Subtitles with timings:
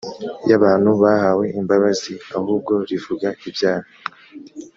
[0.49, 3.87] y abantu bahawe imbabazi ahubwo rivuga ibyaha